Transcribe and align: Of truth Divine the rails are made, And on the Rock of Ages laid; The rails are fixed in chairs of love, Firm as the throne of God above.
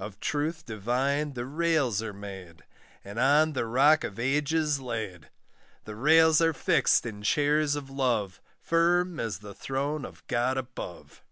Of 0.00 0.18
truth 0.18 0.66
Divine 0.66 1.34
the 1.34 1.44
rails 1.46 2.02
are 2.02 2.12
made, 2.12 2.64
And 3.04 3.20
on 3.20 3.52
the 3.52 3.66
Rock 3.66 4.02
of 4.02 4.18
Ages 4.18 4.80
laid; 4.80 5.28
The 5.84 5.94
rails 5.94 6.40
are 6.40 6.52
fixed 6.52 7.06
in 7.06 7.22
chairs 7.22 7.76
of 7.76 7.88
love, 7.88 8.40
Firm 8.60 9.20
as 9.20 9.38
the 9.38 9.54
throne 9.54 10.04
of 10.04 10.26
God 10.26 10.56
above. 10.56 11.22